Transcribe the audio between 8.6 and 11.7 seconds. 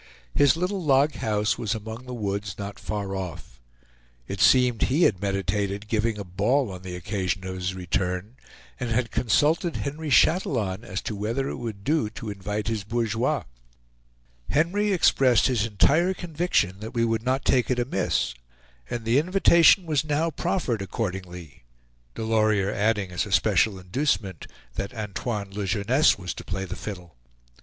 and had consulted Henry Chatillon as to whether it